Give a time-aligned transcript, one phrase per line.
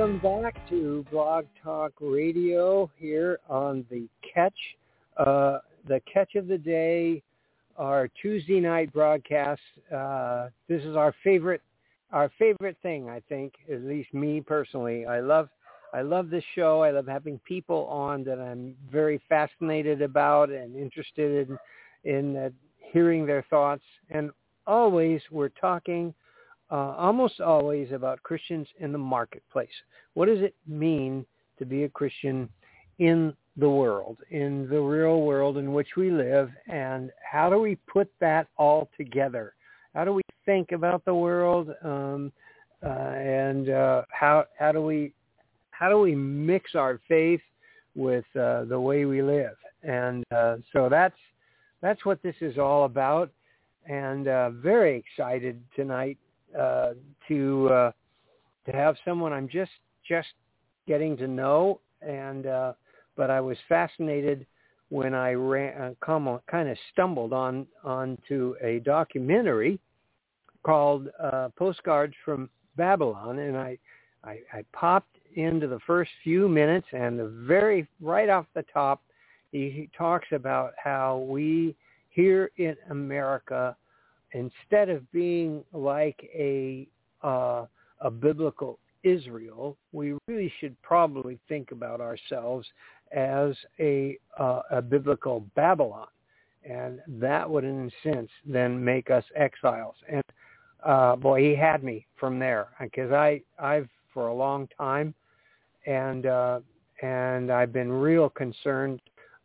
[0.00, 4.54] welcome back to Blog Talk Radio here on the Catch,
[5.18, 7.22] uh, the Catch of the Day,
[7.76, 9.60] our Tuesday night broadcast.
[9.94, 11.60] Uh, this is our favorite,
[12.12, 15.04] our favorite thing, I think, at least me personally.
[15.04, 15.50] I love,
[15.92, 16.82] I love this show.
[16.82, 22.48] I love having people on that I'm very fascinated about and interested in, in uh,
[22.78, 23.84] hearing their thoughts.
[24.08, 24.30] And
[24.66, 26.14] always we're talking
[26.70, 29.68] uh, almost always about Christians in the marketplace.
[30.14, 31.26] What does it mean
[31.58, 32.48] to be a Christian
[32.98, 37.76] in the world, in the real world in which we live, and how do we
[37.86, 39.54] put that all together?
[39.94, 42.32] How do we think about the world, um,
[42.84, 45.12] uh, and uh, how how do we
[45.70, 47.40] how do we mix our faith
[47.94, 49.56] with uh, the way we live?
[49.82, 51.18] And uh, so that's
[51.82, 53.30] that's what this is all about,
[53.86, 56.18] and uh, very excited tonight
[56.58, 56.90] uh,
[57.28, 57.92] to uh,
[58.66, 59.70] to have someone I'm just
[60.08, 60.28] just
[60.86, 62.72] getting to know, and uh,
[63.16, 64.46] but I was fascinated
[64.88, 69.78] when I ran uh, kind of stumbled on onto a documentary
[70.64, 73.78] called uh, Postcards from Babylon, and I,
[74.24, 79.02] I I popped into the first few minutes, and the very right off the top,
[79.52, 81.76] he, he talks about how we
[82.10, 83.76] here in America
[84.32, 86.88] instead of being like a
[87.22, 87.66] uh,
[88.00, 92.66] a biblical Israel, we really should probably think about ourselves
[93.12, 96.06] as a uh, a biblical Babylon,
[96.68, 99.96] and that would, in a sense, then make us exiles.
[100.10, 100.22] And
[100.84, 105.14] uh, boy, he had me from there because I I've for a long time,
[105.86, 106.60] and uh,
[107.02, 109.00] and I've been real concerned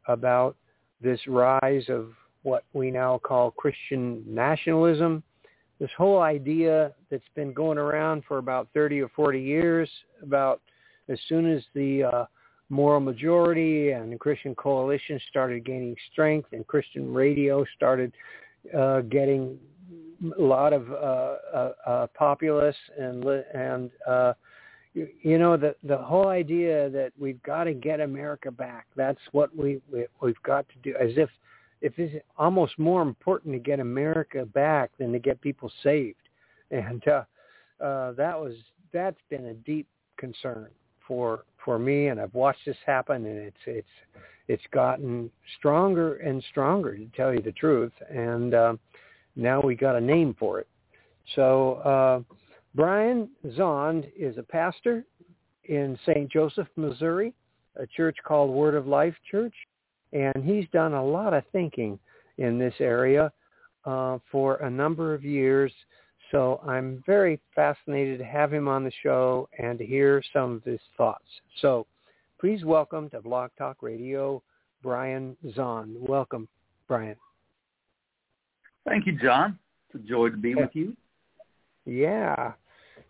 [0.07, 0.55] about
[1.01, 2.09] this rise of
[2.45, 5.23] what we now call Christian nationalism.
[5.79, 9.89] This whole idea that's been going around for about 30 or 40 years
[10.21, 10.61] about
[11.09, 12.25] as soon as the uh,
[12.69, 18.13] moral majority and the Christian coalition started gaining strength and Christian radio started
[18.77, 19.57] uh, getting
[20.37, 24.33] a lot of uh, uh, uh, populace and and uh,
[24.93, 28.87] you, know the the whole idea that we've got to get America back.
[28.95, 30.95] That's what we, we we've got to do.
[30.97, 31.29] As if
[31.85, 36.17] if it's almost more important to get America back than to get people saved,
[36.71, 37.23] and uh,
[37.83, 38.55] uh, that was
[38.91, 39.87] that's been a deep
[40.17, 40.69] concern
[41.07, 43.87] for for me, and I've watched this happen, and it's it's
[44.47, 45.29] it's gotten
[45.59, 48.73] stronger and stronger to tell you the truth, and uh,
[49.35, 50.67] now we got a name for it.
[51.35, 52.35] So uh,
[52.73, 55.05] Brian Zahnd is a pastor
[55.65, 56.31] in St.
[56.31, 57.33] Joseph, Missouri,
[57.75, 59.53] a church called Word of Life Church
[60.15, 61.99] and he's done a lot of thinking
[62.37, 63.31] in this area
[63.83, 65.71] uh, for a number of years.
[66.31, 70.63] So I'm very fascinated to have him on the show and to hear some of
[70.63, 71.25] his thoughts.
[71.61, 71.85] So
[72.39, 74.41] please welcome to Blog Talk Radio,
[74.81, 75.99] Brian Zahnd.
[75.99, 76.47] Welcome,
[76.87, 77.17] Brian.
[78.87, 79.59] Thank you, John.
[79.89, 80.55] It's a joy to be Yeah.
[80.55, 80.95] with you.
[81.85, 82.53] Yeah.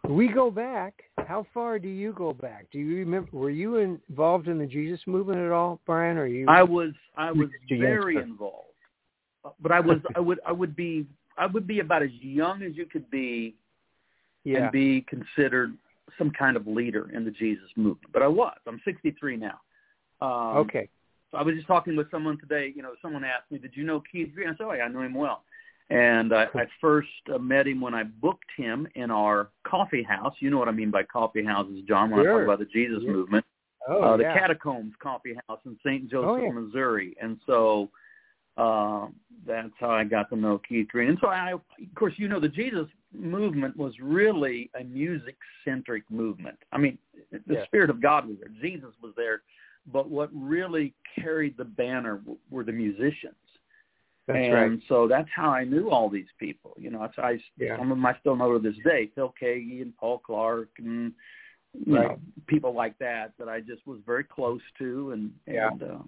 [0.10, 1.04] We go back.
[1.28, 2.68] How far do you go back?
[2.72, 3.30] Do you remember?
[3.34, 6.18] Were you involved in the Jesus movement at all, Brian?
[6.18, 6.46] Or are you?
[6.48, 8.68] I was I was very involved,
[9.60, 11.06] but I was I would I would be
[11.38, 13.56] I would be about as young as you could be
[14.44, 14.64] yeah.
[14.64, 15.76] and be considered
[16.18, 18.14] some kind of leader in the Jesus movement.
[18.14, 18.56] But I was.
[18.68, 19.60] I'm 63 now.
[20.22, 20.88] Um, okay.
[21.32, 22.72] So I was just talking with someone today.
[22.76, 24.88] You know, someone asked me, "Did you know Keith Green?" I said, "Oh, yeah, I
[24.88, 25.44] know him well."
[25.92, 30.34] And I, I first uh, met him when I booked him in our coffee house.
[30.40, 33.04] You know what I mean by coffee houses, John, when I talk about the Jesus
[33.04, 33.12] Yeah.
[33.12, 33.46] movement.
[33.88, 34.34] Oh, uh, the yeah.
[34.34, 36.10] Catacombs Coffee House in St.
[36.10, 36.52] Joseph, Oh, yeah.
[36.52, 37.16] Missouri.
[37.22, 37.92] And so
[38.58, 39.08] uh,
[39.46, 41.10] that's how I got to know Keith Green.
[41.10, 41.62] And so I, of
[41.94, 46.58] course, you know, the Jesus movement was really a music-centric movement.
[46.72, 46.98] I mean,
[47.32, 47.66] the Yeah.
[47.66, 48.50] Spirit of God was there.
[48.60, 49.44] Jesus was there.
[49.94, 53.36] But what really carried the banner w- were the musicians.
[54.28, 54.80] That's and right.
[54.90, 56.74] so that's how I knew all these people.
[56.78, 57.78] You know, that's I Yeah.
[57.78, 59.12] some of them I still know to this day.
[59.14, 61.14] Phil Keaggy and Paul Clark and
[61.74, 62.08] you Right.
[62.12, 65.70] know people like that that I just was very close to and Yeah.
[65.72, 66.00] and uh,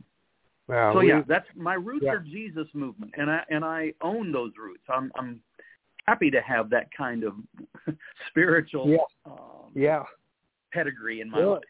[0.68, 2.14] Well, so we- yeah, that's my roots yeah.
[2.14, 4.84] are Jesus movement, and I and I own those roots.
[4.90, 5.42] I'm I'm
[6.08, 7.36] happy to have that kind of
[8.30, 8.98] spiritual Yeah.
[9.26, 10.04] um, yeah.
[10.72, 11.64] pedigree in my Well, life.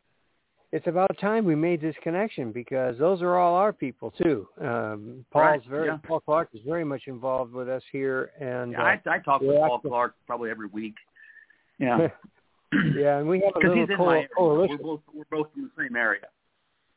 [0.77, 4.47] It's about time we made this connection because those are all our people too.
[4.61, 5.97] Um, Paul's Right, very yeah.
[6.07, 9.41] Paul Clark is very much involved with us here, and Yeah, uh, I, I talk
[9.41, 10.93] with Paul Clark probably every week.
[11.79, 12.09] Yeah,
[12.95, 14.27] yeah, and we have a little he's in co- my area.
[14.37, 14.77] coalition.
[14.79, 16.27] We're both we're both in the same area.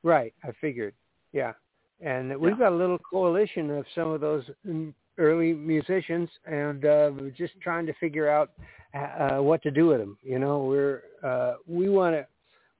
[0.02, 0.92] Right, I figured.
[1.32, 1.54] Yeah,
[2.02, 7.12] and we've got a little coalition of some of those mm, early musicians, and uh,
[7.18, 8.50] we're just trying to figure out
[8.92, 10.18] uh, what to do with them.
[10.22, 12.26] You know, we're uh, we want to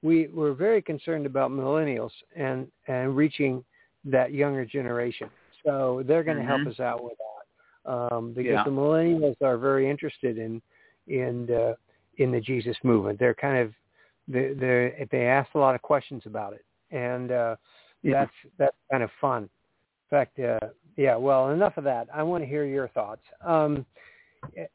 [0.01, 3.63] we we're very concerned about millennials and and reaching
[4.05, 5.29] that younger generation.
[5.63, 6.71] So they're going to help Mhm.
[6.71, 8.63] us out with that um, because Yeah.
[8.63, 10.61] the millennials are very interested in
[11.07, 11.75] in uh,
[12.17, 13.19] in the Jesus movement.
[13.19, 13.73] They're kind of
[14.27, 17.55] they they they ask a lot of questions about it, and uh,
[18.01, 18.13] Yeah.
[18.25, 19.43] that's that's kind of fun.
[19.43, 19.49] In
[20.09, 20.59] fact, uh,
[20.97, 21.15] yeah.
[21.15, 22.07] Well, enough of that.
[22.13, 23.21] I want to hear your thoughts.
[23.41, 23.85] Um,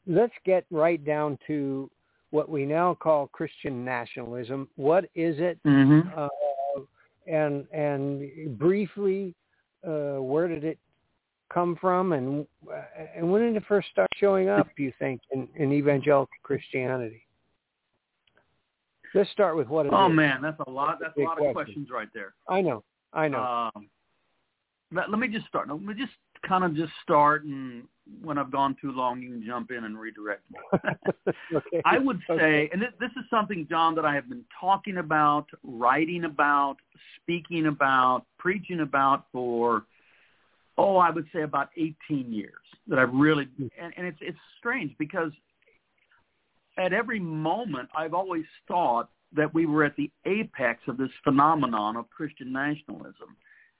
[0.05, 1.89] let's get right down to
[2.31, 4.67] what we now call Christian nationalism.
[4.75, 5.59] What is it?
[5.65, 6.09] Mm-hmm.
[6.17, 6.27] Uh,
[7.27, 9.35] and and briefly,
[9.87, 10.77] uh, where did it
[11.53, 12.81] come from, and uh,
[13.15, 14.67] and when did it first start showing up?
[14.77, 17.23] You think in, in evangelical Christianity?
[19.13, 19.93] Let's start with what it is.
[19.95, 20.99] Oh man, that's a lot.
[20.99, 21.49] That's a Big lot question.
[21.49, 22.33] of questions right there.
[22.49, 22.83] I know,
[23.13, 23.71] I know.
[23.75, 23.89] Um,
[24.91, 25.69] let, let me just start.
[25.69, 26.11] Let me just
[26.47, 27.83] kind of just start, and
[28.21, 30.59] when I've gone too long, you can jump in and redirect me.
[31.53, 31.81] okay.
[31.85, 32.69] I would say, Okay.
[32.71, 36.77] and this, this is something, John, that I have been talking about, writing about,
[37.21, 39.83] speaking about, preaching about for,
[40.77, 42.53] oh, I would say about 18 years
[42.87, 43.47] that I've really,
[43.79, 45.31] and, and it's it's strange because
[46.77, 51.97] at every moment I've always thought that we were at the apex of this phenomenon
[51.97, 53.35] of Christian nationalism,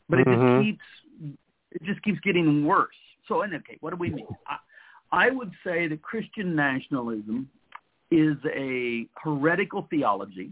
[0.10, 0.58] but it Mhm.
[0.58, 1.38] just keeps
[1.72, 2.96] it just keeps getting worse.
[3.28, 4.28] So, okay, what do we mean?
[4.48, 4.58] I,
[5.12, 7.50] I would say that Christian nationalism
[8.12, 10.52] is a heretical theology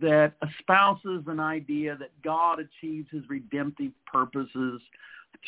[0.00, 4.80] that espouses an idea that God achieves his redemptive purposes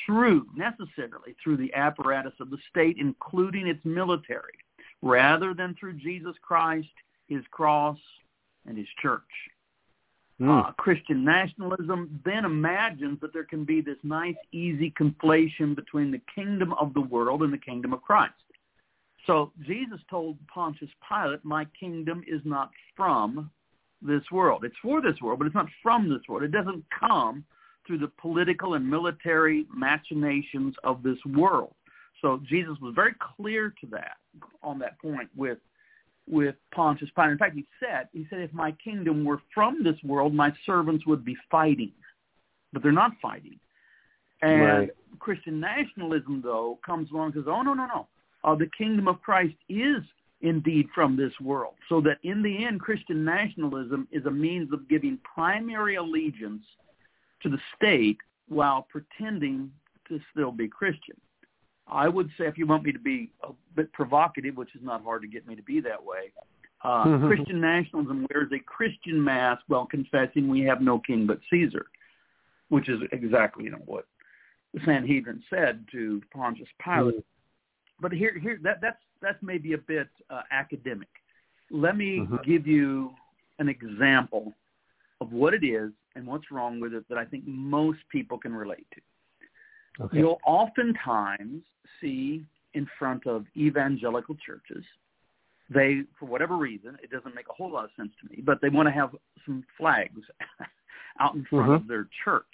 [0.05, 4.53] through, necessarily, through the apparatus of the state, including its military,
[5.03, 6.89] rather than through Jesus Christ,
[7.29, 7.99] his cross,
[8.67, 9.23] and his church.
[10.39, 10.51] Hmm.
[10.51, 16.21] Uh, Christian nationalism then imagines that there can be this nice, easy conflation between the
[16.33, 18.35] kingdom of the world and the kingdom of Christ.
[19.27, 23.51] So Jesus told Pontius Pilate, my kingdom is not from
[24.01, 24.65] this world.
[24.65, 26.45] It's for this world, but it's not from this world.
[26.45, 27.45] It doesn't come
[27.87, 31.75] through the political and military machinations of this world.
[32.23, 34.17] So Jesus was very clear to that
[34.63, 35.59] on that point with
[36.31, 37.33] with Pontius Pilate.
[37.33, 41.07] In fact, he said, he said, if my kingdom were from this world, my servants
[41.07, 41.93] would be fighting,
[42.73, 43.59] but they're not fighting.
[44.43, 44.91] And Right.
[45.19, 48.09] Christian nationalism, though, comes along and says, oh, no, no, no.
[48.45, 50.03] Uh, the kingdom of Christ is
[50.41, 51.75] indeed from this world.
[51.89, 56.63] So that in the end, Christian nationalism is a means of giving primary allegiance
[57.43, 59.73] to the state while pretending
[60.09, 61.17] to still be Christian.
[61.91, 65.03] I would say, if you want me to be a bit provocative, which is not
[65.03, 66.33] hard to get me to be that way,
[66.83, 67.27] uh, Mhm.
[67.27, 71.87] Christian nationalism wears a Christian mask while confessing we have no king but Caesar,
[72.69, 74.07] which is exactly you know what
[74.75, 77.17] the Sanhedrin said to Pontius Pilate.
[77.17, 77.25] Mhm.
[78.01, 81.09] But here, here that that's that's maybe a bit uh, academic.
[81.71, 82.45] Let me Mhm.
[82.45, 83.17] give you
[83.59, 84.55] an example
[85.21, 88.55] of what it is and what's wrong with it that I think most people can
[88.55, 89.01] relate to.
[90.01, 90.19] Okay.
[90.19, 91.63] You'll oftentimes
[92.01, 94.85] see in front of evangelical churches,
[95.71, 98.61] they, for whatever reason, it doesn't make a whole lot of sense to me, but
[98.63, 99.11] they want to have
[99.45, 100.21] some flags
[101.21, 101.75] out in front Mhm.
[101.77, 102.45] of their church.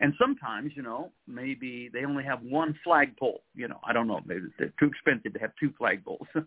[0.00, 3.42] And sometimes, you know, maybe they only have one flagpole.
[3.54, 4.20] You know, I don't know.
[4.26, 6.26] Maybe they're too expensive to have two flagpoles.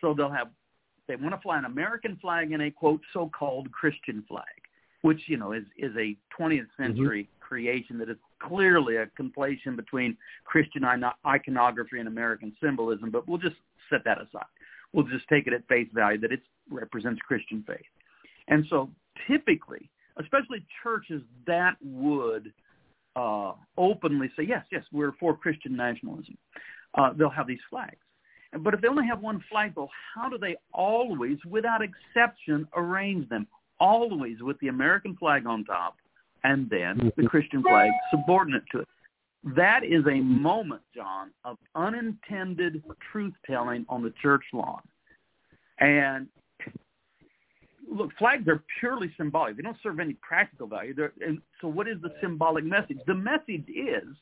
[0.00, 0.48] so they'll have,
[1.06, 4.44] they want to fly an American flag and a, quote, so-called Christian flag,
[5.02, 8.16] which, you know, is, is a 20th century creation that is
[8.48, 10.82] clearly a conflation between Christian
[11.26, 13.56] iconography and American symbolism, but we'll just
[13.90, 14.46] set that aside.
[14.92, 17.86] We'll just take it at face value that it represents Christian faith.
[18.48, 18.90] And so
[19.26, 22.52] typically, especially churches that would
[23.16, 26.36] uh, openly say, yes, yes, we're for Christian nationalism,
[26.96, 27.96] uh, they'll have these flags.
[28.60, 33.28] But if they only have one flag, though, how do they always, without exception, arrange
[33.28, 33.48] them?
[33.80, 35.96] Always with the American flag on top
[36.44, 38.88] and then the Christian flag subordinate to it.
[39.56, 44.80] That is a moment, John, of unintended truth telling on the church lawn.
[45.80, 46.28] And
[47.90, 49.56] look, flags are purely symbolic.
[49.56, 50.94] They don't serve any practical value.
[50.94, 52.98] They're, and so what is the symbolic message?
[53.06, 54.16] The message is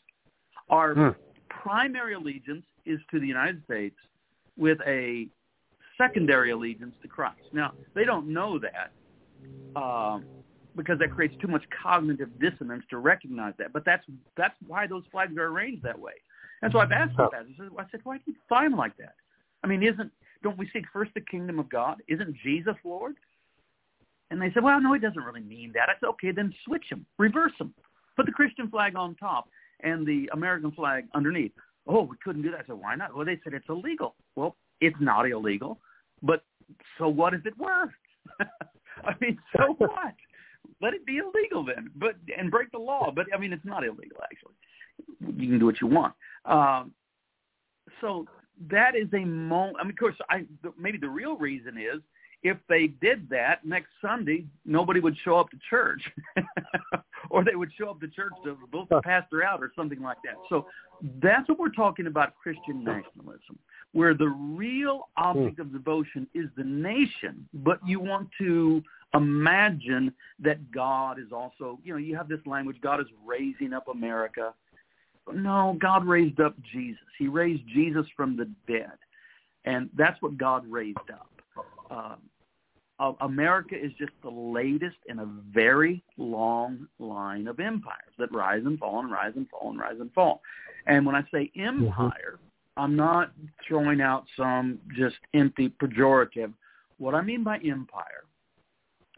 [0.70, 1.08] our Hmm.
[1.48, 3.96] primary allegiance is to the United States
[4.56, 5.28] with a
[5.96, 7.42] secondary allegiance to Christ.
[7.52, 8.92] Now, they don't know that
[9.76, 10.24] um,
[10.76, 13.72] because that creates too much cognitive dissonance to recognize that.
[13.72, 14.04] But that's
[14.36, 16.12] that's why those flags are arranged that way.
[16.62, 17.40] And so I've asked them that.
[17.40, 19.14] I said, I said, why do you fly them like that?
[19.64, 20.10] I mean, isn't
[20.42, 22.02] don't we seek first the kingdom of God?
[22.08, 23.14] Isn't Jesus Lord?
[24.30, 25.88] And they said, well, no, he doesn't really mean that.
[25.88, 27.74] I said, okay, then switch them, reverse them,
[28.16, 29.48] put the Christian flag on top
[29.80, 31.52] and the American flag underneath.
[31.86, 32.60] Oh, we couldn't do that.
[32.60, 33.14] I said, why not?
[33.14, 34.14] Well, they said it's illegal.
[34.36, 35.78] Well, it's not illegal,
[36.22, 36.44] but
[36.98, 37.92] so what if it were?
[38.40, 40.14] I mean, so what?
[40.82, 43.12] Let it be illegal then, but and break the law.
[43.14, 44.54] But I mean, it's not illegal actually.
[45.42, 46.14] You can do what you want.
[46.44, 46.92] Um,
[48.00, 48.26] so
[48.68, 49.76] that is a moment.
[49.80, 50.44] I mean, of course, I
[50.76, 52.02] maybe the real reason is
[52.42, 56.02] if they did that next Sunday, nobody would show up to church,
[57.30, 60.16] or they would show up to church to vote the pastor out, or something like
[60.24, 60.34] that.
[60.48, 60.66] So
[61.22, 63.58] that's what we're talking about: Christian nationalism,
[63.92, 68.82] where the real object of devotion is the nation, but you want to
[69.14, 73.86] imagine that God is also, you know, you have this language: God is raising up
[73.86, 74.52] America.
[75.32, 76.98] No, God raised up Jesus.
[77.16, 78.98] He raised Jesus from the dead,
[79.64, 81.28] and that's what God raised up.
[81.88, 82.16] Um,
[83.02, 88.62] uh, America is just the latest in a very long line of empires that rise
[88.64, 90.40] and fall and rise and fall and rise and fall.
[90.86, 92.38] And when I say empire,
[92.76, 93.32] I'm not
[93.66, 96.52] throwing out some just empty pejorative.
[96.98, 98.24] What I mean by empire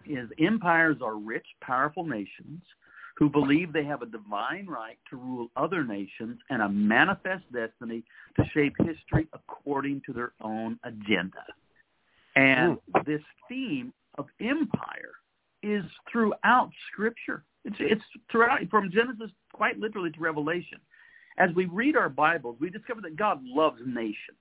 [0.07, 2.63] is empires are rich, powerful nations
[3.17, 8.03] who believe they have a divine right to rule other nations and a manifest destiny
[8.37, 11.45] to shape history according to their own agenda.
[12.37, 13.01] And hmm.
[13.07, 15.15] this theme of empire
[15.63, 17.45] is throughout Scripture.
[17.65, 20.79] It's, it's throughout, from Genesis quite literally to Revelation.
[21.39, 24.39] As we read our Bibles, we discover that God loves nations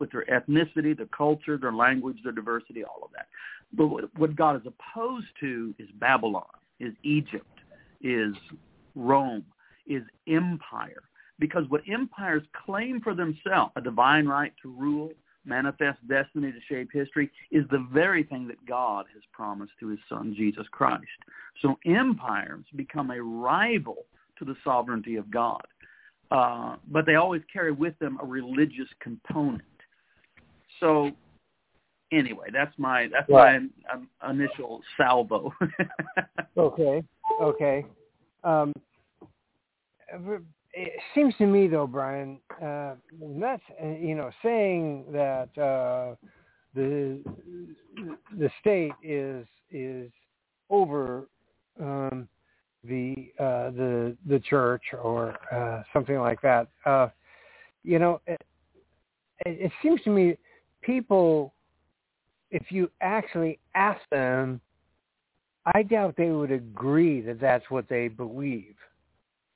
[0.00, 3.28] with their ethnicity, their culture, their language, their diversity, all of that.
[3.72, 6.44] But what God is opposed to is Babylon,
[6.80, 7.46] is Egypt,
[8.00, 8.34] is
[8.94, 9.44] Rome,
[9.86, 11.02] is empire.
[11.38, 15.10] Because what empires claim for themselves, a divine right to rule,
[15.44, 19.98] manifest destiny to shape history, is the very thing that God has promised to his
[20.08, 21.04] son, Jesus Christ.
[21.62, 24.06] So empires become a rival
[24.38, 25.66] to the sovereignty of God.
[26.30, 29.62] Uh, but they always carry with them a religious component.
[30.80, 31.10] So
[32.12, 33.62] anyway, that's my that's Right.
[33.62, 35.52] my um, initial salvo.
[36.56, 37.02] Okay.
[37.40, 37.84] Okay.
[38.44, 38.72] Um,
[40.74, 42.94] it seems to me, though, Brian, uh,
[43.40, 46.14] that's uh, you know saying that uh,
[46.74, 47.22] the
[48.38, 50.10] the state is is
[50.70, 51.28] over
[51.80, 52.28] um,
[52.82, 56.68] the uh, the the church or uh, something like that.
[56.84, 57.08] Uh,
[57.82, 58.40] you know, it,
[59.46, 60.36] it it seems to me
[60.82, 61.54] people,
[62.50, 64.60] if you actually ask them
[65.66, 68.74] I doubt they would agree that that's what they believe.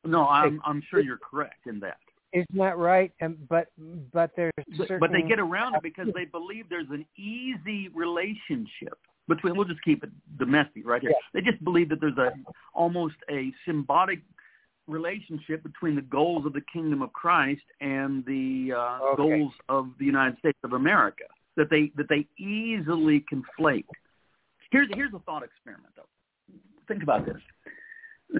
[0.05, 1.99] No, I'm I'm sure you're correct in that.
[2.33, 3.13] Isn't that right?
[3.21, 3.69] And but
[4.13, 7.89] but there's But, certain, but they get around it because they believe there's an easy
[7.95, 9.57] relationship between.
[9.57, 11.13] We'll just keep it domestic right here.
[11.33, 12.33] They just believe that there's a
[12.75, 14.21] almost a symbiotic
[14.87, 19.17] relationship between the goals of the kingdom of Christ and the uh, Okay.
[19.17, 21.25] goals of the United States of America.
[21.57, 23.85] That they that they easily conflate.
[24.71, 26.09] Here's here's a thought experiment though.
[26.87, 27.41] Think about this,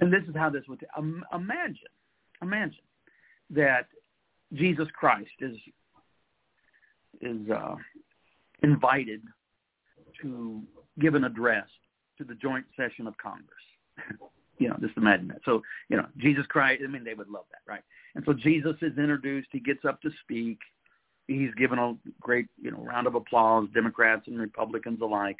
[0.01, 0.85] and this is how this would.
[0.97, 1.77] Um, imagine,
[2.41, 2.83] imagine
[3.51, 3.87] that
[4.53, 5.57] Jesus Christ is
[7.21, 7.75] is uh,
[8.63, 9.21] invited
[10.21, 10.61] to
[10.99, 11.67] give an address
[12.17, 13.47] to the joint session of Congress.
[14.59, 15.41] you know, just imagine that.
[15.45, 17.81] So, you know, Jesus Christ, I mean, they would love that, right?
[18.15, 19.47] And so Jesus is introduced.
[19.51, 20.59] He gets up to speak.
[21.27, 25.37] He's given a great, you know, round of applause, Democrats and Republicans alike.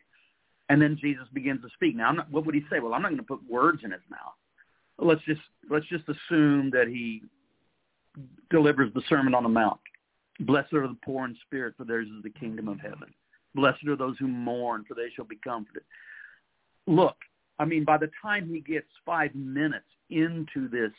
[0.69, 1.95] And then Jesus begins to speak.
[1.95, 2.79] Now, not, what would he say?
[2.79, 4.35] Well, I'm not going to put words in his mouth.
[5.01, 7.23] Let's just let's just assume that he
[8.49, 9.79] delivers the Sermon on the Mount.
[10.41, 13.13] Blessed are the poor in spirit, for theirs is the kingdom of heaven.
[13.55, 15.83] Blessed are those who mourn, for they shall be comforted.
[16.87, 17.17] Look,
[17.59, 20.91] I mean, by the time he gets five minutes into this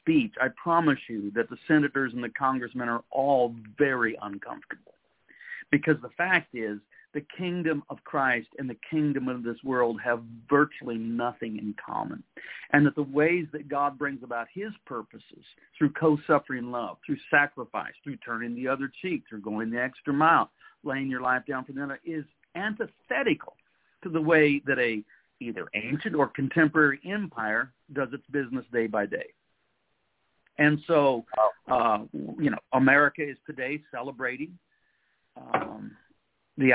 [0.00, 4.94] speech, I promise you that the senators and the congressmen are all very uncomfortable.
[5.70, 6.78] Because the fact is,
[7.14, 12.22] the kingdom of Christ and the kingdom of this world have virtually nothing in common.
[12.72, 15.44] And that the ways that God brings about his purposes
[15.76, 20.50] through co-suffering love, through sacrifice, through turning the other cheek, through going the extra mile,
[20.84, 23.56] laying your life down for the other, is antithetical
[24.02, 25.02] to the way that a
[25.40, 29.26] either ancient or contemporary empire does its business day by day.
[30.58, 31.24] And so,
[31.70, 34.58] uh, you know, America is today celebrating
[35.36, 35.96] um,
[36.56, 36.72] the,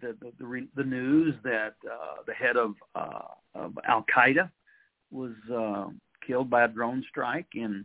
[0.00, 4.50] the, the, the, news that uh, the head of, uh, of Al-Qaeda
[5.10, 5.86] was uh,
[6.26, 7.84] killed by a drone strike in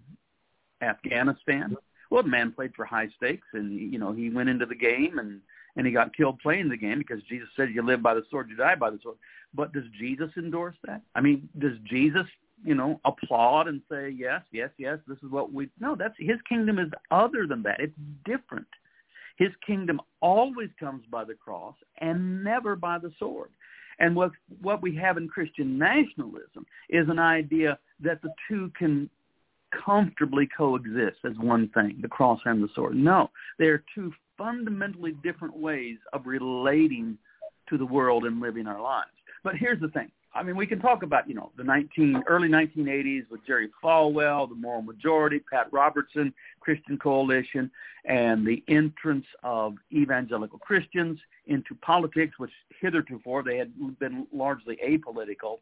[0.82, 1.76] Afghanistan.
[2.10, 5.20] Well, the man played for high stakes, and you know he went into the game
[5.20, 5.42] and
[5.78, 8.50] and he got killed playing the game because Jesus said, "You live by the sword,
[8.50, 9.18] you die by the sword."
[9.54, 11.02] But does Jesus endorse that?
[11.16, 12.26] I mean, does Jesus,
[12.66, 15.70] you know, applaud and say, "Yes, yes, yes, this is what we"?
[15.80, 17.80] No, that's his kingdom is other than that.
[17.80, 18.68] It's different.
[19.42, 23.50] His kingdom always comes by the cross and never by the sword.
[23.98, 24.30] And what
[24.62, 29.10] what we have in Christian nationalism is an idea that the two can
[29.84, 32.96] comfortably coexist as one thing, the cross and the sword.
[32.96, 37.18] No, they are two fundamentally different ways of relating
[37.70, 39.10] to the world and living our lives.
[39.44, 40.12] But here's the thing.
[40.34, 44.48] I mean, we can talk about, you know, the 19 early 1980s with Jerry Falwell,
[44.48, 47.70] the Moral Majority, Pat Robertson, Christian Coalition,
[48.06, 55.58] and the entrance of evangelical Christians into politics, which hitherto they had been largely apolitical,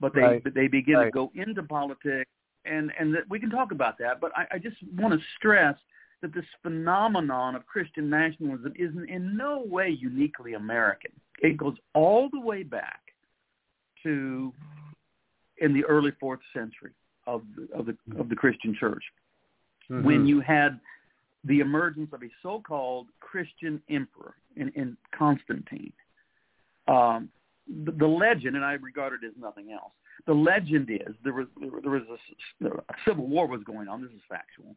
[0.00, 0.54] but they right.
[0.54, 1.04] they begin right.
[1.06, 2.30] to go into politics,
[2.64, 4.20] and and that we can talk about that.
[4.20, 5.76] But I, I just want to stress
[6.22, 11.12] that this phenomenon of Christian nationalism isn't in no way uniquely American.
[11.40, 12.99] It goes all the way back
[14.02, 14.52] to
[15.58, 16.92] in the early fourth century
[17.26, 19.02] of the, of the of the Christian Church,
[19.90, 20.04] mm-hmm.
[20.04, 20.80] when you had
[21.44, 25.92] the emergence of a so-called Christian emperor in, in Constantine.
[26.86, 27.30] Um,
[27.84, 29.92] the, the legend, and I regard it as nothing else.
[30.26, 32.02] The legend is there was there was
[32.62, 34.02] a, a civil war was going on.
[34.02, 34.74] This is factual,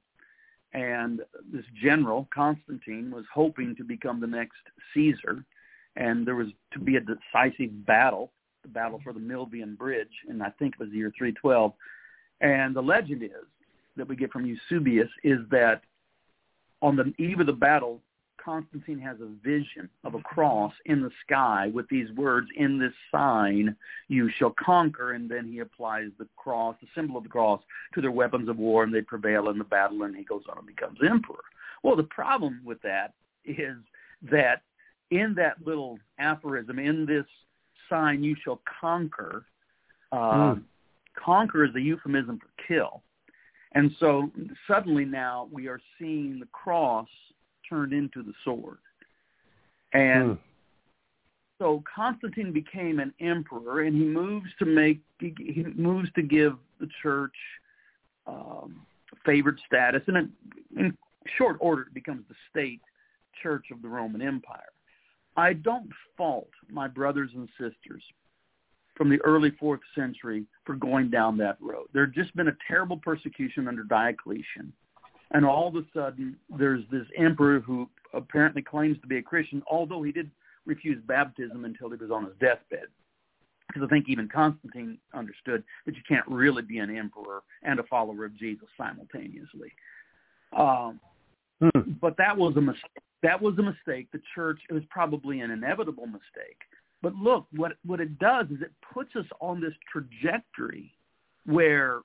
[0.74, 4.62] and this general Constantine was hoping to become the next
[4.94, 5.44] Caesar,
[5.96, 8.32] and there was to be a decisive battle
[8.64, 11.74] the battle for the Milvian Bridge, and I think it was the year 312.
[12.42, 13.32] And the legend is
[13.96, 15.82] that we get from Eusebius is that
[16.82, 18.02] on the eve of the battle,
[18.44, 22.92] Constantine has a vision of a cross in the sky with these words, in this
[23.10, 23.76] sign
[24.10, 27.62] you shall conquer, and then he applies the cross, the symbol of the cross,
[27.94, 30.58] to their weapons of war, and they prevail in the battle, and he goes on
[30.58, 31.44] and becomes emperor.
[31.84, 33.14] Well, the problem with that
[33.46, 33.78] is
[34.30, 34.64] that
[35.12, 37.26] in that little aphorism, in this
[37.90, 39.46] sign you shall conquer.
[40.12, 40.64] Uh, mm.
[41.16, 43.04] Conquer is a euphemism for kill.
[43.74, 44.32] And so
[44.68, 47.08] suddenly now we are seeing the cross
[47.68, 48.78] turned into the sword.
[49.94, 50.38] And mm.
[51.60, 56.88] so Constantine became an emperor, and he moves to make he, moves to give the
[57.02, 57.36] church
[58.28, 58.82] um,
[59.26, 60.30] favored status, and
[60.78, 60.98] in
[61.38, 62.82] short order it becomes the state
[63.42, 64.72] church of the Roman Empire.
[65.36, 68.04] I don't fault my brothers and sisters
[68.96, 71.88] from the early fourth century for going down that road.
[71.94, 74.72] There had just been a terrible persecution under Diocletian.
[75.32, 79.64] And all of a sudden, there's this emperor who apparently claims to be a Christian,
[79.70, 80.30] although he did
[80.66, 82.88] refuse baptism until he was on his deathbed.
[83.68, 87.84] Because I think even Constantine understood that you can't really be an emperor and a
[87.84, 89.72] follower of Jesus simultaneously.
[90.56, 91.00] Um,
[91.60, 91.94] hmm.
[92.00, 93.02] But that was a mistake.
[93.24, 94.10] That was a mistake.
[94.12, 96.60] The church, it was probably an inevitable mistake.
[97.02, 100.94] But look, what, what it does is it puts us on this trajectory
[101.46, 102.02] where,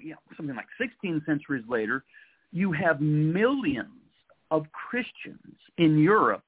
[0.00, 2.04] you know, something like 16 centuries later,
[2.52, 3.90] you have millions
[4.50, 6.44] of Christians in Europe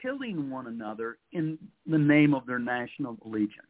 [0.00, 3.66] killing one another in the name of their national allegiance.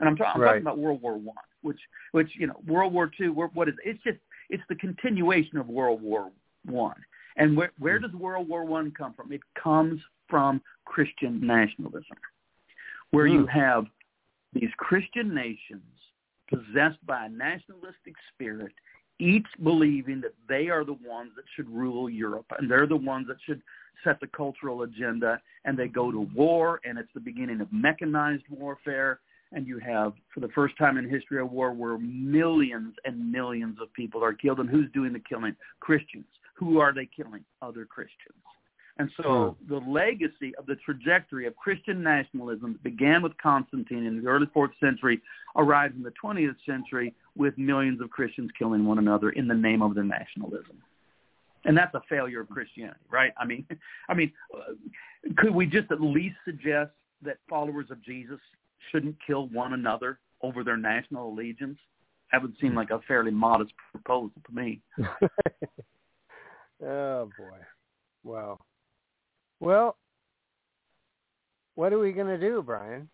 [0.00, 0.48] And I'm, ta- I'm right.
[0.48, 1.78] talking about World War One, which,
[2.12, 3.32] which you know, World War Two.
[3.32, 4.18] What is it's just
[4.50, 6.30] it's the continuation of World War
[6.66, 6.96] One.
[7.36, 9.32] And where, where does World War One come from?
[9.32, 12.16] It comes from Christian nationalism,
[13.10, 13.58] where you hmm.
[13.58, 13.86] have
[14.52, 15.82] these Christian nations
[16.48, 18.72] possessed by a nationalistic spirit,
[19.18, 23.26] each believing that they are the ones that should rule Europe and they're the ones
[23.28, 23.62] that should
[24.02, 25.40] set the cultural agenda.
[25.64, 29.20] And they go to war, and it's the beginning of mechanized warfare.
[29.52, 33.78] And you have, for the first time in history, a war where millions and millions
[33.80, 34.58] of people are killed.
[34.58, 35.54] And who's doing the killing?
[35.80, 37.44] Christians who are they killing?
[37.62, 38.42] Other Christians.
[38.98, 39.74] And so hmm.
[39.74, 44.46] the legacy of the trajectory of Christian nationalism that began with Constantine in the early
[44.54, 45.20] 4th century
[45.56, 49.82] arrives in the 20th century with millions of Christians killing one another in the name
[49.82, 50.80] of their nationalism.
[51.64, 53.32] And that's a failure of Christianity, right?
[53.36, 53.66] I mean,
[54.08, 54.74] I mean, uh,
[55.38, 58.38] could we just at least suggest that followers of Jesus
[58.92, 61.78] shouldn't kill one another over their national allegiance?
[62.30, 64.82] That would seem like a fairly modest proposal to me.
[66.82, 67.58] Oh boy.
[68.24, 68.58] Wow.
[69.60, 69.96] Well,
[71.74, 73.08] what are we going to do, Brian?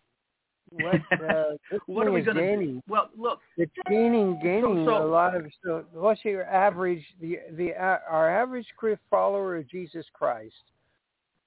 [0.71, 0.95] what
[1.29, 1.43] uh,
[1.85, 2.81] what are we going to do?
[2.87, 5.45] Well, look, it's gaining gaining so, a lot of.
[5.63, 7.03] So what's your average?
[7.19, 8.67] The the uh, our average
[9.09, 10.55] follower of Jesus Christ.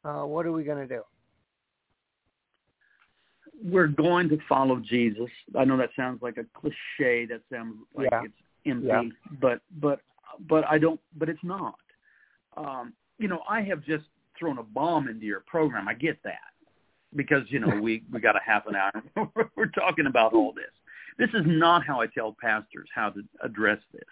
[0.05, 1.03] Uh, what are we going to do?
[3.64, 5.31] We're going to follow Jesus.
[5.59, 7.27] I know that sounds like a cliche.
[7.27, 8.22] That sounds like yeah.
[8.24, 8.35] it's
[8.66, 9.03] empty, yeah.
[9.40, 10.00] but but
[10.48, 11.00] but I don't.
[11.16, 11.77] But it's not.
[12.56, 14.04] Um, you know, I have just
[14.38, 15.88] thrown a bomb into your program.
[15.88, 16.38] I get that
[17.14, 19.02] because you know we we got a half an hour.
[19.56, 20.64] We're talking about all this.
[21.18, 24.02] This is not how I tell pastors how to address this.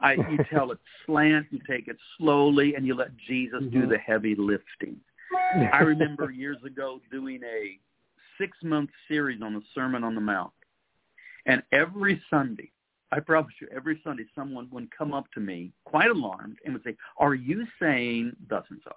[0.00, 3.80] I you tell it slant, you take it slowly, and you let Jesus mm-hmm.
[3.80, 4.96] do the heavy lifting.
[5.72, 7.78] I remember years ago doing a
[8.38, 10.52] six month series on the Sermon on the Mount,
[11.46, 12.70] and every Sunday.
[13.12, 16.82] I promise you, every Sunday someone would come up to me, quite alarmed, and would
[16.82, 18.92] say, "Are you saying thus and so?"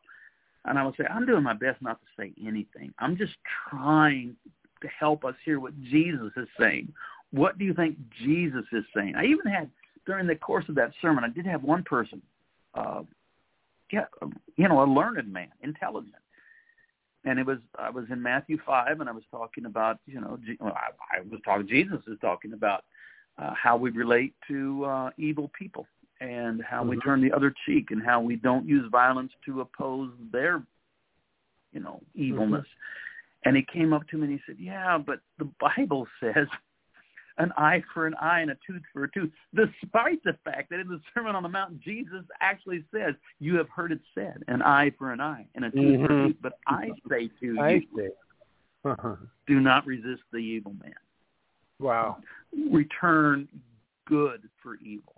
[0.65, 2.93] And I would say, I'm doing my best not to say anything.
[2.99, 3.33] I'm just
[3.69, 4.35] trying
[4.81, 6.93] to help us hear what Jesus is saying.
[7.31, 9.15] What do you think Jesus is saying?
[9.15, 9.69] I even had,
[10.05, 12.21] during the course of that sermon, I did have one person,
[12.73, 13.01] uh,
[13.91, 14.05] yeah,
[14.57, 16.13] you know, a learned man, intelligent.
[17.25, 20.37] And it was, I was in Matthew 5 and I was talking about, you know,
[20.61, 22.85] I, I was talking, Jesus is talking about
[23.39, 25.87] uh, how we relate to uh, evil people
[26.21, 26.89] and how mm-hmm.
[26.89, 30.61] we turn the other cheek and how we don't use violence to oppose their,
[31.71, 32.61] you know, evilness.
[32.61, 33.49] Mm-hmm.
[33.49, 36.47] And he came up to me and he said, yeah, but the Bible says
[37.37, 40.81] an eye for an eye and a tooth for a tooth, despite the fact that
[40.81, 44.61] in the Sermon on the Mount, Jesus actually says, you have heard it said, an
[44.61, 46.05] eye for an eye and a tooth mm-hmm.
[46.05, 46.37] for a tooth.
[46.41, 48.09] But I say to I you, say.
[48.83, 49.15] Uh-huh.
[49.47, 50.93] do not resist the evil man.
[51.79, 52.17] Wow.
[52.71, 53.47] Return
[54.07, 55.13] good for evil.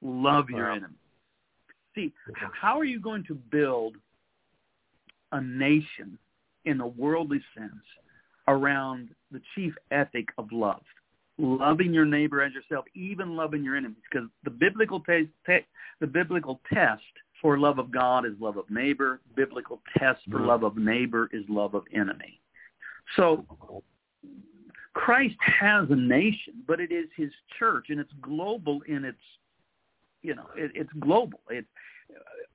[0.00, 0.94] Love your enemy.
[1.94, 2.12] See,
[2.52, 3.96] how are you going to build
[5.32, 6.16] a nation
[6.64, 7.72] in the worldly sense
[8.46, 10.82] around the chief ethic of love?
[11.38, 15.66] Loving your neighbor as yourself, even loving your enemies, because the biblical te- te-
[16.00, 17.02] the biblical test
[17.40, 19.20] for love of God is love of neighbor.
[19.36, 20.46] Biblical test for mm-hmm.
[20.46, 22.40] love of neighbor is love of enemy.
[23.16, 23.44] So
[24.98, 29.18] Christ has a nation, but it is his church, and it's global in its
[30.22, 31.40] you know, it, it's global.
[31.48, 31.64] It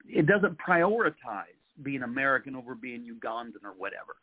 [0.08, 4.16] it doesn't prioritize being American over being Ugandan or whatever.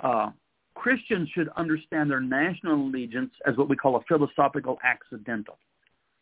[0.00, 0.30] Uh,
[0.74, 5.58] Christians should understand their national allegiance as what we call a philosophical accidental.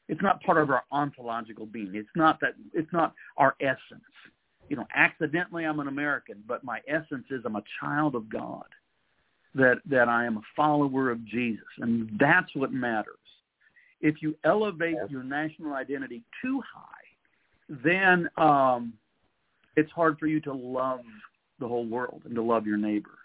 [0.09, 1.93] It's not part of our ontological being.
[1.95, 2.55] It's not that.
[2.73, 4.03] It's not our essence.
[4.69, 8.67] You know, accidentally I'm an American, but my essence is I'm a child of God.
[9.55, 13.15] That that I am a follower of Jesus, and that's what matters.
[14.01, 15.11] If you elevate yes.
[15.11, 17.05] your national identity too high,
[17.85, 18.95] then um,
[19.77, 21.01] it's hard for you to love
[21.61, 23.19] the whole world and to love your neighbor.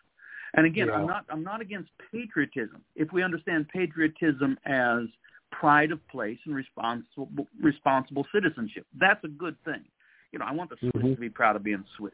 [0.54, 0.94] And again, yeah.
[0.94, 2.82] I'm not I'm not against patriotism.
[2.96, 5.04] If we understand patriotism as
[5.52, 9.84] pride of place and responsible responsible citizenship, that's a good thing.
[10.32, 11.14] You know, I want the Swiss mm-hmm.
[11.14, 12.14] to be proud of being Swiss.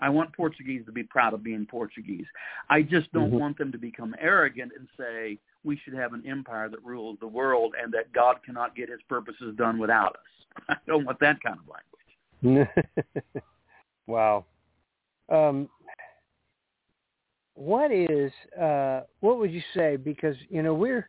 [0.00, 2.26] I want Portuguese to be proud of being Portuguese.
[2.68, 3.38] I just don't mm-hmm.
[3.38, 7.26] want them to become arrogant and say we should have an empire that rules the
[7.26, 10.66] world and that God cannot get his purposes done without us.
[10.68, 11.66] I don't want that kind of
[12.42, 12.68] language.
[14.06, 14.44] wow.
[15.28, 15.68] Um,
[17.54, 19.96] what is uh, what would you say?
[19.96, 21.08] Because you know we're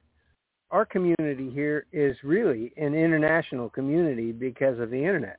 [0.70, 5.38] our community here is really an international community because of the internet.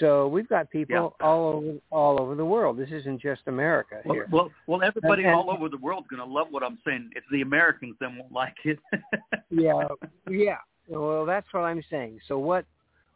[0.00, 1.26] So we've got people yeah.
[1.26, 2.76] all over all over the world.
[2.76, 4.28] This isn't just America well, here.
[4.30, 7.10] Well, well, everybody and, all over the world is going to love what I'm saying.
[7.14, 8.78] It's the Americans that won't like it.
[9.50, 9.86] yeah,
[10.28, 10.56] yeah.
[10.88, 12.18] Well, that's what I'm saying.
[12.26, 12.64] So what,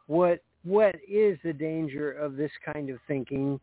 [0.07, 3.61] what, what is the danger of this kind of thinking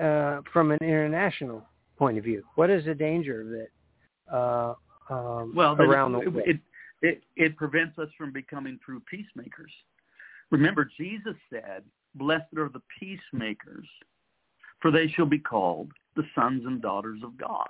[0.00, 1.62] uh, from an international
[1.98, 2.44] point of view?
[2.54, 3.72] What is the danger of it
[4.32, 4.74] uh,
[5.10, 6.48] um, well, around it, the world?
[6.48, 6.60] It,
[7.02, 9.72] it, it prevents us from becoming true peacemakers.
[10.50, 11.82] Remember, Jesus said
[12.16, 13.86] Blessed are the peacemakers,
[14.80, 17.68] for they shall be called the sons and daughters of God.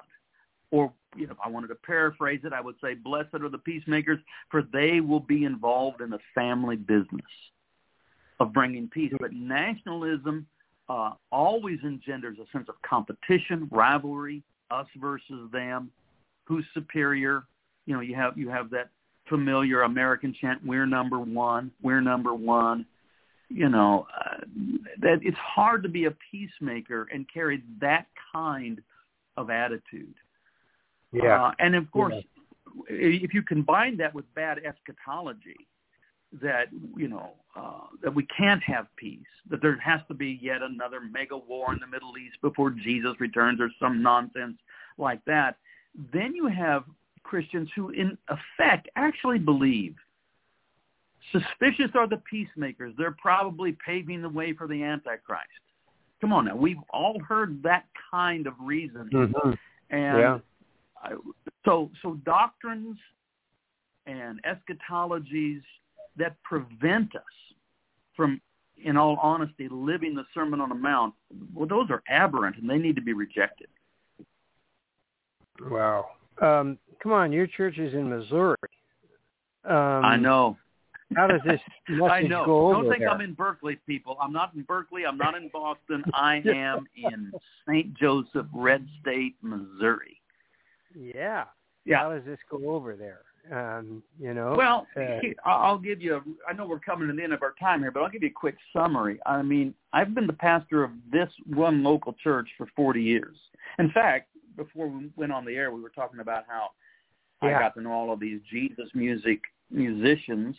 [0.70, 3.58] Or, you know, if I wanted to paraphrase it, I would say, blessed are the
[3.58, 4.18] peacemakers,
[4.50, 7.22] for they will be involved in the family business
[8.40, 9.12] of bringing peace.
[9.20, 10.46] But nationalism
[10.88, 15.90] uh, always engenders a sense of competition, rivalry, us versus them,
[16.44, 17.44] who's superior.
[17.86, 18.90] You know, you have you have that
[19.28, 22.86] familiar American chant, "We're number one, we're number one."
[23.48, 24.38] You know, uh,
[25.00, 28.80] that it's hard to be a peacemaker and carry that kind
[29.36, 30.14] of attitude.
[31.12, 31.46] Yeah.
[31.46, 32.84] Uh, and of course, yeah.
[32.88, 35.56] if you combine that with bad eschatology,
[36.42, 40.62] that you know uh, that we can't have peace, that there has to be yet
[40.62, 44.56] another mega war in the Middle East before Jesus returns, or some nonsense
[44.98, 45.56] like that,
[46.12, 46.84] then you have
[47.22, 49.94] Christians who, in effect, actually believe.
[51.32, 52.94] Suspicious are the peacemakers.
[52.96, 55.48] They're probably paving the way for the Antichrist.
[56.20, 59.50] Come on now, we've all heard that kind of reason, Mm-hmm.
[59.90, 60.38] and Yeah.
[61.02, 61.12] I,
[61.64, 62.96] so so doctrines
[64.06, 65.60] and eschatologies
[66.16, 67.22] that prevent us
[68.16, 68.40] from,
[68.82, 71.12] in all honesty, living the Sermon on the Mount.
[71.54, 73.66] Well, those are aberrant, and they need to be rejected.
[75.70, 76.06] Wow.
[76.40, 78.56] Um, come on, your church is in Missouri.
[79.64, 80.56] Um, I know.
[81.14, 82.44] How does this message I know.
[82.44, 83.10] go Don't think there?
[83.10, 84.16] I'm in Berkeley, people.
[84.20, 85.06] I'm not in Berkeley.
[85.06, 86.02] I'm not in Boston.
[86.14, 87.32] I am in
[87.68, 87.94] St.
[87.94, 90.20] Joseph, Red State, Missouri.
[90.98, 91.44] Yeah.
[91.84, 91.98] Yeah.
[91.98, 93.20] How does this go over there?
[93.52, 94.54] Um, you know.
[94.56, 96.16] Well, uh, I'll give you.
[96.16, 98.22] A, I know we're coming to the end of our time here, but I'll give
[98.22, 99.20] you a quick summary.
[99.24, 103.36] I mean, I've been the pastor of this one local church for 40 years.
[103.78, 106.70] In fact, before we went on the air, we were talking about how
[107.42, 107.56] Yeah.
[107.56, 109.40] I got to know all of these Jesus music
[109.70, 110.56] musicians.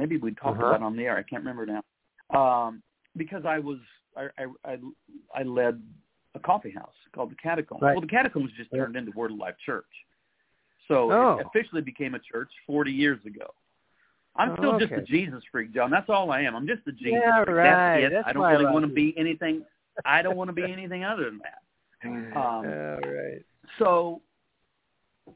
[0.00, 0.66] Maybe we talked Uh-huh.
[0.68, 1.18] about it on the air.
[1.18, 1.82] I can't remember now.
[2.34, 2.82] Um,
[3.16, 3.78] because I was
[4.16, 4.78] I, I I
[5.34, 5.82] I led
[6.34, 7.82] a coffee house called the Catacombs.
[7.82, 7.92] Right.
[7.92, 9.84] Well, the Catacombs just turned into Word of Life Church.
[10.88, 11.38] So Oh.
[11.38, 13.46] it officially became a church 40 years ago.
[14.36, 15.02] I'm Oh, still just a.
[15.02, 15.90] Jesus freak, John.
[15.90, 16.56] That's all I am.
[16.56, 17.56] I'm just a Jesus Yeah, freak.
[17.56, 17.64] right.
[17.64, 18.10] That's it.
[18.14, 19.64] That's I don't I really want to be anything.
[20.06, 21.58] I don't want to be anything other than that.
[22.34, 23.44] Um, all right.
[23.78, 24.22] so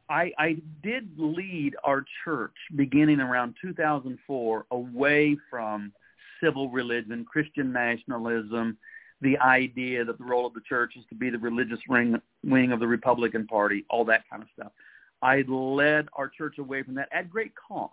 [0.08, 5.92] I, I did lead our church beginning around 2004 away from
[6.42, 8.76] civil religion, Christian nationalism,
[9.20, 12.72] the idea that the role of the church is to be the religious wing, wing
[12.72, 14.72] of the Republican Party, all that kind of stuff.
[15.22, 17.92] I led our church away from that at great cost.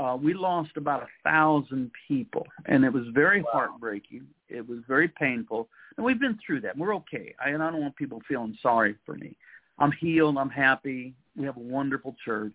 [0.00, 4.26] Uh, we lost about a thousand people, and it was very heartbreaking.
[4.48, 6.76] It was very painful, and we've been through that.
[6.76, 9.36] We're okay, I, and I don't want people feeling sorry for me.
[9.82, 10.38] I'm healed.
[10.38, 11.12] I'm happy.
[11.36, 12.54] We have a wonderful church.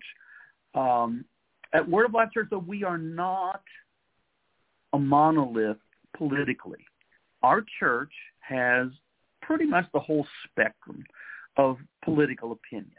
[0.74, 1.26] Um,
[1.74, 3.62] at Word of Life Church, though, we are not
[4.94, 5.76] a monolith
[6.16, 6.78] politically.
[7.42, 8.88] Our church has
[9.42, 11.04] pretty much the whole spectrum
[11.58, 12.92] of political opinion.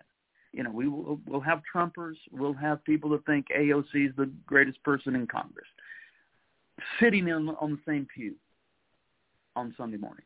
[0.53, 2.15] You know, we will we'll have Trumpers.
[2.31, 5.67] We'll have people that think AOC is the greatest person in Congress,
[6.99, 8.35] sitting in on the same pew
[9.55, 10.25] on Sunday morning.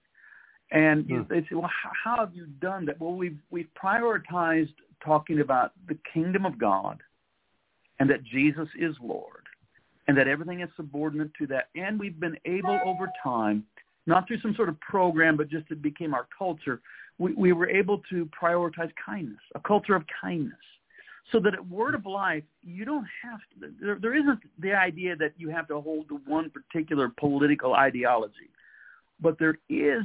[0.74, 1.12] And hmm.
[1.12, 3.00] you, they say, well, how, how have you done that?
[3.00, 4.74] Well, we've we've prioritized
[5.06, 7.02] talking about the kingdom of God,
[8.00, 9.44] and that Jesus is Lord,
[10.08, 11.70] and that everything is subordinate to that.
[11.76, 13.64] And we've been able over time,
[14.08, 16.82] not through some sort of program, but just it became our culture.
[17.20, 20.58] We, we were able to prioritize kindness, a culture of kindness,
[21.32, 23.72] so that at Word of Life, you don't have to.
[23.80, 28.50] There, there isn't the idea that you have to hold to one particular political ideology,
[29.22, 30.02] but there is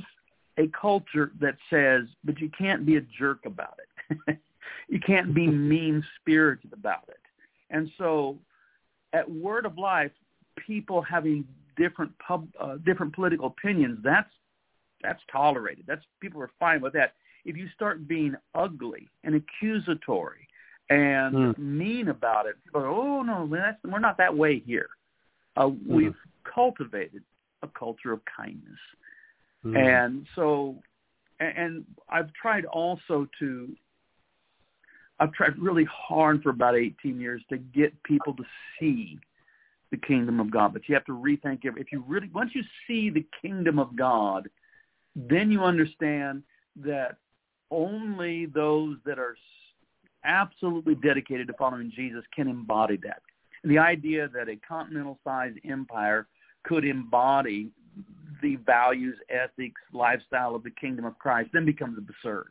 [0.59, 4.39] a culture that says, but you can't be a jerk about it.
[4.89, 7.21] you can't be mean spirited about it.
[7.71, 8.39] And so
[9.13, 10.11] at Word of Life,
[10.67, 14.31] people having different pub, uh, different political opinions, that's
[15.03, 15.85] that's tolerated.
[15.87, 17.15] That's people are fine with that.
[17.45, 20.49] If you start being ugly and accusatory
[20.91, 24.89] and mean about it, people are, oh no, that's, we're not that way here.
[25.57, 26.17] Uh, We've
[26.53, 27.23] cultivated
[27.63, 28.79] a culture of kindness.
[29.65, 29.77] Mm-hmm.
[29.77, 30.77] And so,
[31.41, 33.77] and- and I've tried also to,
[35.21, 38.45] I've tried really hard for about 18 years to get people to
[38.79, 39.19] see
[39.91, 40.73] the kingdom of God.
[40.73, 41.75] But you have to rethink it.
[41.77, 44.49] If you really, once you see the kingdom of God,
[45.17, 46.43] then you understand
[46.77, 47.17] that
[47.71, 49.37] only those that are
[50.25, 53.23] absolutely dedicated to following Jesus can embody that.
[53.65, 56.27] The idea that a continental-sized empire
[56.65, 57.71] could embody
[58.43, 62.49] the values, ethics, lifestyle of the kingdom of Christ then becomes absurd.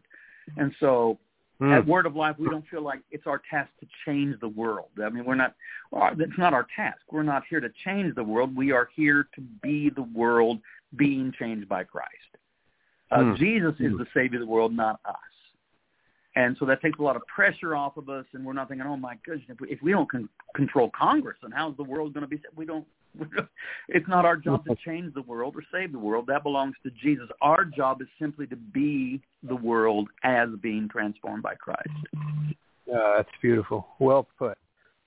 [0.57, 1.19] And so
[1.59, 1.71] Hmm.
[1.71, 4.89] at Word of Life, we don't feel like it's our task to change the world.
[5.03, 5.55] I mean, we're not,
[5.91, 6.99] that's not our task.
[7.11, 8.55] We're not here to change the world.
[8.55, 10.59] We are here to be the world
[10.95, 12.11] being changed by Christ.
[13.09, 13.35] Uh, Hmm.
[13.35, 15.15] Jesus is the Savior of the world, not us.
[16.37, 18.85] And so that takes a lot of pressure off of us, and we're not thinking,
[18.85, 22.13] oh my goodness, if we, if we don't con- control Congress, then how's the world
[22.13, 22.39] going to be?
[22.55, 22.85] We don't.
[23.19, 23.47] We don't
[23.87, 26.25] it's not our job to change the world or save the world.
[26.27, 27.27] That belongs to Jesus.
[27.41, 31.89] Our job is simply to be the world as being transformed by Christ.
[32.15, 33.87] Uh, that's beautiful.
[33.97, 34.59] Well put.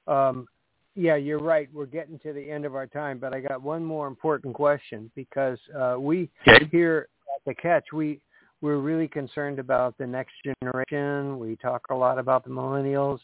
[0.08, 0.48] Um,
[0.96, 1.68] yeah, you're right.
[1.72, 5.08] We're getting to the end of our time, but I got one more important question
[5.14, 6.66] because uh, we Okay.
[6.72, 8.20] here at the Catch, we
[8.62, 11.38] we're really concerned about the next generation.
[11.38, 13.18] We talk a lot about the millennials.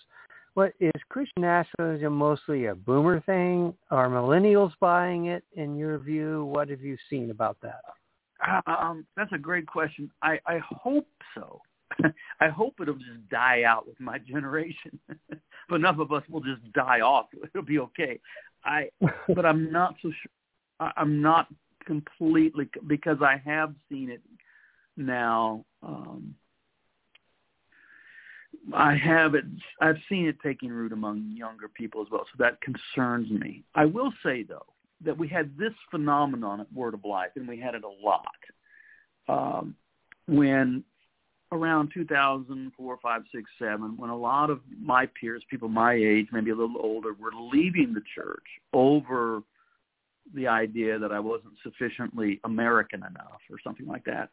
[0.54, 3.74] What is Christian nationalism mostly a boomer thing?
[3.90, 5.44] Are millennials buying it?
[5.54, 7.82] In your view, what have you seen about that?
[8.66, 10.10] Um, that's a great question.
[10.22, 11.60] I, I hope so.
[12.40, 14.98] I hope it'll just die out with my generation.
[15.68, 17.26] but enough of us will just die off.
[17.54, 18.18] It'll be okay.
[18.64, 18.88] I,
[19.34, 20.92] but I'm not so sure.
[20.96, 21.46] I'm not
[21.86, 24.20] completely because I have seen it
[24.96, 25.64] now.
[25.82, 26.34] Um,
[28.74, 29.44] I have it.
[29.80, 33.62] I've seen it taking root among younger people as well, so that concerns me.
[33.74, 34.66] I will say though
[35.04, 38.24] that we had this phenomenon at Word of Life, and we had it a lot
[39.28, 39.74] um,
[40.26, 40.84] when
[41.52, 46.50] around 2004, 5, 6, 7, when a lot of my peers, people my age, maybe
[46.50, 49.42] a little older, were leaving the church over
[50.34, 54.30] the idea that I wasn't sufficiently American enough or something like that.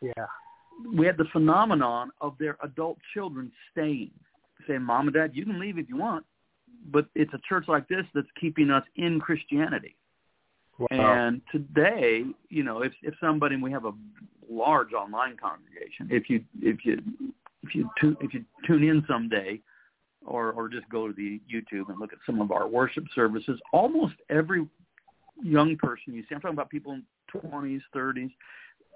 [0.00, 0.26] Yeah.
[0.94, 4.10] We had the phenomenon of their adult children staying,
[4.66, 6.24] saying, Mom and Dad, you can leave if you want,
[6.90, 9.96] but it's a church like this that's keeping us in Christianity.
[10.78, 10.88] Wow.
[10.90, 13.92] And today, you know, if if somebody and we have a
[14.50, 17.00] large online congregation, if you if you
[17.62, 19.58] if you tu- if you tune in someday,
[20.26, 23.58] or or just go to the YouTube and look at some of our worship services,
[23.72, 24.68] almost every
[25.42, 27.02] young person you see, I'm talking about people in
[27.34, 28.30] 20s, 30s,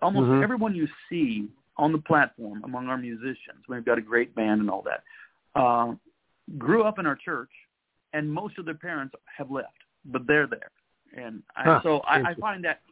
[0.03, 0.43] almost Mhm.
[0.43, 4.71] everyone you see on the platform among our musicians, we've got a great band and
[4.71, 5.05] all that,
[5.55, 5.95] uh,
[6.59, 7.51] grew up in our church,
[8.13, 10.71] and most of their parents have left, but they're there,
[11.15, 11.81] and I, Huh.
[11.83, 12.83] so I, I find that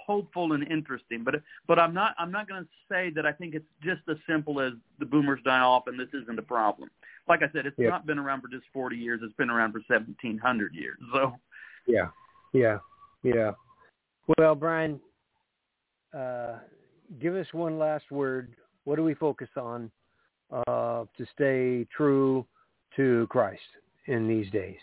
[0.00, 1.24] hopeful and interesting.
[1.24, 4.16] But but I'm not I'm not going to say that I think it's just as
[4.26, 6.88] simple as the boomers die off and this isn't a problem.
[7.26, 7.88] Like I said, it's Yeah.
[7.88, 9.20] not been around for just 40 years.
[9.24, 10.98] It's been around for 1700 years.
[11.12, 11.36] So
[11.86, 12.10] Yeah,
[12.52, 12.78] yeah,
[13.24, 13.52] yeah.
[14.38, 15.00] Well, Brian,
[17.20, 18.54] give us one last word.
[18.84, 19.90] What do we focus on
[20.50, 22.46] uh, to stay true
[22.96, 23.60] to Christ
[24.06, 24.78] in these days?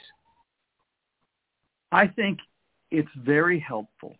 [1.92, 2.40] I think
[2.92, 4.16] it's very helpful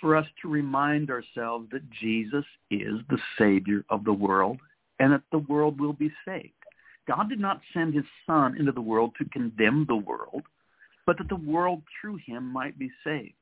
[0.00, 4.58] for us to remind ourselves that Jesus is the Savior of the world
[4.98, 6.52] and that the world will be saved.
[7.06, 10.42] God did not send his Son into the world to condemn the world,
[11.06, 13.34] but that the world through him might be saved.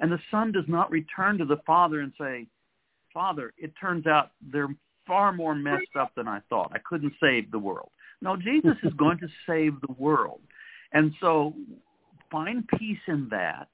[0.00, 2.46] And the Son does not return to the Father and say,
[3.12, 4.74] Father, it turns out they're
[5.06, 6.72] far more messed up than I thought.
[6.74, 7.90] I couldn't save the world.
[8.22, 10.40] No, Jesus is going to save the world.
[10.92, 11.54] And so
[12.30, 13.68] find peace in that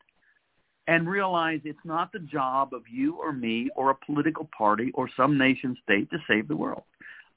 [0.88, 5.08] and realize it's not the job of you or me or a political party or
[5.16, 6.84] some nation state to save the world.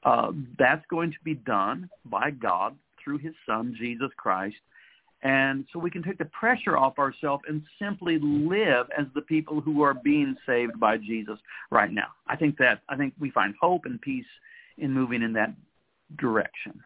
[0.03, 4.55] Uh, that's going to be done by God through his son, Jesus Christ.
[5.21, 9.59] And so we can take the pressure off ourselves and simply live as the people
[9.59, 11.37] who are being saved by Jesus
[11.71, 12.07] right now.
[12.27, 14.25] I think that I think we find hope and peace
[14.77, 15.53] in moving in that
[16.17, 16.81] direction.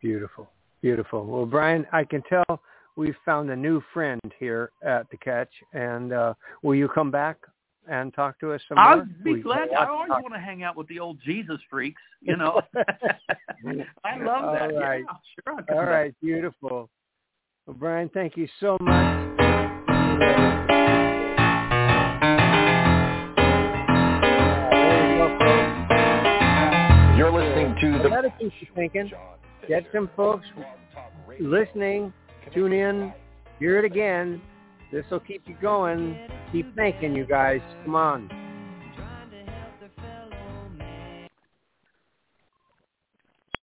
[0.00, 0.48] Beautiful,
[0.80, 1.26] beautiful.
[1.26, 2.60] Well, Brian, I can tell
[2.94, 7.36] we've found a new friend here at the Catch, and uh, will you come back
[7.88, 9.02] and talk to us some more?
[9.02, 9.70] I'd be We- glad.
[9.72, 12.02] I always want to hang out with the old Jesus freaks.
[12.20, 12.60] You know,
[14.04, 14.70] I love that.
[14.70, 15.04] All right.
[15.04, 15.54] Yeah, sure.
[15.58, 15.88] I'll come All back.
[15.88, 16.88] right, beautiful.
[17.66, 19.28] Well, Brian, thank you so much.
[24.70, 25.88] There you go, folks.
[27.18, 29.10] You're listening to the Let it keep you thinking.
[29.66, 30.46] Get some folks
[31.40, 32.12] listening.
[32.54, 33.12] Tune in.
[33.58, 34.40] Hear it again.
[34.92, 36.16] This will keep you going.
[36.52, 37.60] Keep thinking, you guys.
[37.84, 38.45] Come on.